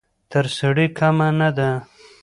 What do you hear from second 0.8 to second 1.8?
کمه نه ده.